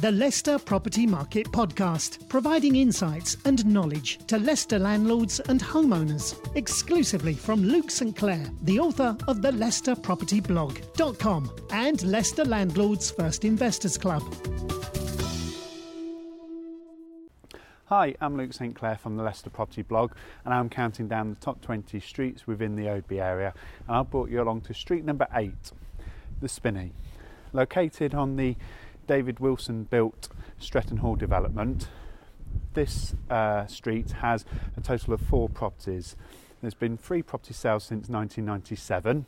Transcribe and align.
the 0.00 0.12
Leicester 0.12 0.60
Property 0.60 1.08
Market 1.08 1.50
Podcast, 1.50 2.28
providing 2.28 2.76
insights 2.76 3.36
and 3.44 3.66
knowledge 3.66 4.18
to 4.28 4.38
Leicester 4.38 4.78
landlords 4.78 5.40
and 5.40 5.60
homeowners, 5.60 6.38
exclusively 6.54 7.34
from 7.34 7.64
Luke 7.64 7.90
St 7.90 8.14
Clair, 8.14 8.46
the 8.62 8.78
author 8.78 9.16
of 9.26 9.42
the 9.42 9.50
Leicester 9.50 9.96
Property 9.96 10.38
Blog.com 10.38 11.50
and 11.72 12.00
Leicester 12.04 12.44
Landlords 12.44 13.10
First 13.10 13.44
Investors 13.44 13.98
Club. 13.98 14.22
Hi, 17.86 18.14
I'm 18.20 18.36
Luke 18.36 18.52
St 18.52 18.76
Clair 18.76 18.98
from 18.98 19.16
the 19.16 19.24
Leicester 19.24 19.50
Property 19.50 19.82
Blog, 19.82 20.12
and 20.44 20.54
I'm 20.54 20.68
counting 20.68 21.08
down 21.08 21.30
the 21.30 21.40
top 21.44 21.60
20 21.60 21.98
streets 21.98 22.46
within 22.46 22.76
the 22.76 22.84
Oadby 22.84 23.20
area. 23.20 23.52
And 23.88 23.96
I've 23.96 24.10
brought 24.10 24.30
you 24.30 24.40
along 24.40 24.60
to 24.62 24.74
street 24.74 25.04
number 25.04 25.26
8, 25.34 25.52
the 26.40 26.48
Spinney. 26.48 26.92
Located 27.52 28.14
on 28.14 28.36
the 28.36 28.54
David 29.08 29.40
Wilson 29.40 29.84
built 29.84 30.28
Stretton 30.58 30.98
Hall 30.98 31.16
development, 31.16 31.88
this 32.74 33.14
uh, 33.28 33.66
street 33.66 34.12
has 34.12 34.44
a 34.76 34.80
total 34.80 35.14
of 35.14 35.20
four 35.20 35.48
properties. 35.48 36.14
There's 36.60 36.74
been 36.74 36.96
three 36.96 37.22
property 37.22 37.54
sales 37.54 37.82
since 37.84 38.08
1997 38.08 39.26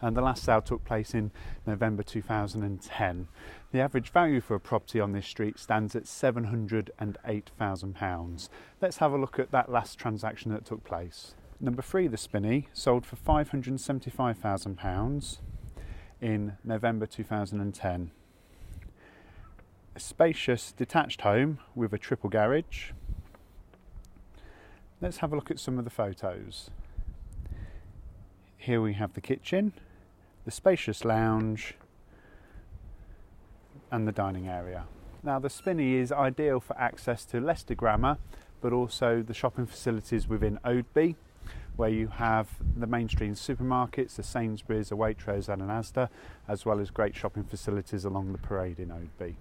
and 0.00 0.16
the 0.16 0.20
last 0.20 0.42
sale 0.42 0.62
took 0.62 0.84
place 0.84 1.14
in 1.14 1.30
November 1.66 2.02
2010. 2.02 3.28
The 3.72 3.80
average 3.80 4.10
value 4.10 4.40
for 4.40 4.54
a 4.54 4.60
property 4.60 5.00
on 5.00 5.12
this 5.12 5.26
street 5.26 5.58
stands 5.58 5.94
at 5.94 6.04
£708,000. 6.04 8.48
Let's 8.80 8.96
have 8.98 9.12
a 9.12 9.18
look 9.18 9.38
at 9.38 9.50
that 9.50 9.70
last 9.70 9.98
transaction 9.98 10.50
that 10.52 10.64
took 10.64 10.82
place. 10.84 11.34
Number 11.60 11.82
three, 11.82 12.06
the 12.06 12.16
Spinney, 12.16 12.68
sold 12.72 13.04
for 13.06 13.16
£575,000 13.16 15.38
in 16.20 16.56
November 16.64 17.06
2010. 17.06 18.10
A 19.96 19.98
spacious 19.98 20.72
detached 20.72 21.22
home 21.22 21.58
with 21.74 21.94
a 21.94 21.98
triple 21.98 22.28
garage. 22.28 22.90
Let's 25.00 25.16
have 25.18 25.32
a 25.32 25.36
look 25.36 25.50
at 25.50 25.58
some 25.58 25.78
of 25.78 25.84
the 25.84 25.90
photos. 25.90 26.68
Here 28.58 28.82
we 28.82 28.92
have 28.92 29.14
the 29.14 29.22
kitchen, 29.22 29.72
the 30.44 30.50
spacious 30.50 31.02
lounge, 31.02 31.76
and 33.90 34.06
the 34.06 34.12
dining 34.12 34.48
area. 34.48 34.84
Now, 35.22 35.38
the 35.38 35.48
Spinney 35.48 35.94
is 35.94 36.12
ideal 36.12 36.60
for 36.60 36.78
access 36.78 37.24
to 37.26 37.40
Leicester 37.40 37.74
Grammar, 37.74 38.18
but 38.60 38.74
also 38.74 39.22
the 39.22 39.32
shopping 39.32 39.64
facilities 39.64 40.28
within 40.28 40.58
Oadby 40.62 41.14
where 41.76 41.88
you 41.88 42.08
have 42.08 42.48
the 42.76 42.86
mainstream 42.86 43.34
supermarkets, 43.34 44.16
the 44.16 44.22
Sainsbury's, 44.22 44.92
a 44.92 44.94
Waitrose 44.94 45.48
and 45.48 45.62
an 45.62 45.68
Asda, 45.68 46.10
as 46.48 46.66
well 46.66 46.80
as 46.80 46.90
great 46.90 47.16
shopping 47.16 47.44
facilities 47.44 48.04
along 48.04 48.32
the 48.32 48.38
parade 48.38 48.78
in 48.78 48.88
Oadby. 48.88 49.36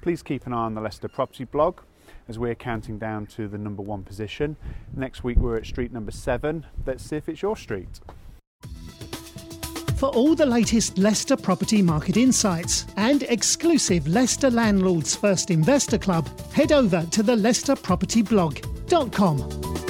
Please 0.00 0.22
keep 0.22 0.46
an 0.46 0.52
eye 0.52 0.64
on 0.64 0.74
the 0.74 0.80
Leicester 0.80 1.08
Property 1.08 1.44
blog 1.44 1.80
as 2.28 2.38
we're 2.38 2.54
counting 2.54 2.98
down 2.98 3.26
to 3.26 3.48
the 3.48 3.58
number 3.58 3.82
one 3.82 4.02
position. 4.02 4.56
Next 4.94 5.24
week 5.24 5.38
we're 5.38 5.56
at 5.56 5.66
street 5.66 5.92
number 5.92 6.12
seven. 6.12 6.66
Let's 6.84 7.04
see 7.04 7.16
if 7.16 7.28
it's 7.28 7.42
your 7.42 7.56
street. 7.56 8.00
For 9.96 10.10
all 10.10 10.34
the 10.34 10.44
latest 10.44 10.98
Leicester 10.98 11.38
property 11.38 11.80
market 11.80 12.18
insights 12.18 12.84
and 12.96 13.22
exclusive 13.24 14.06
Leicester 14.06 14.50
Landlords 14.50 15.16
First 15.16 15.50
Investor 15.50 15.96
Club, 15.96 16.28
head 16.50 16.70
over 16.70 17.06
to 17.12 17.22
the 17.22 17.34
leicesterpropertyblog.com. 17.34 19.85